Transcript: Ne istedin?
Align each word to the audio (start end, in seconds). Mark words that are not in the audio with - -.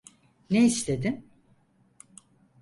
Ne 0.49 0.65
istedin? 0.65 1.29